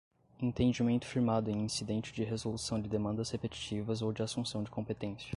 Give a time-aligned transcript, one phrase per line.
[0.41, 5.29] entendimento firmado em incidente de resolução de demandas repetitivas ou de assunção de competência